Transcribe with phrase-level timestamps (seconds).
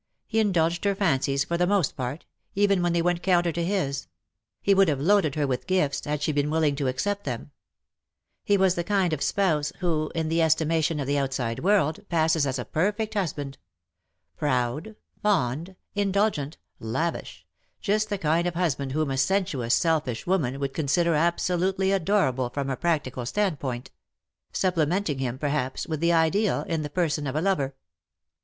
[0.25, 4.07] He indulged her fancies for the most part, even when they went counter to his;
[4.59, 7.51] he would have loaded her with gifts, had she been willing to accept them;
[8.43, 11.99] he was the kind of spouse who, in the esti mation of the outside world,
[12.09, 13.59] passes as a perfect husband—
[14.39, 17.45] proud, fond, indulgent, lavish—
[17.79, 22.71] just the kind of husband whom a sensuous, selfish woman would consider absolutely adorable from
[22.71, 23.91] a practical standpoint;
[24.51, 27.75] supplementing him, perhaps, with the ideal, in the person of a lover.